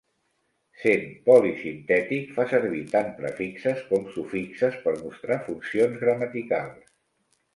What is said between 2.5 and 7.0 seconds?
servir tant prefixes com sufixes per mostrar funcions gramaticals.